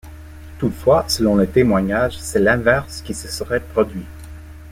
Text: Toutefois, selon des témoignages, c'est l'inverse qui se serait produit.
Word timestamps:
Toutefois, 0.57 1.05
selon 1.07 1.37
des 1.37 1.45
témoignages, 1.45 2.17
c'est 2.17 2.39
l'inverse 2.39 3.03
qui 3.03 3.13
se 3.13 3.27
serait 3.27 3.59
produit. 3.59 4.07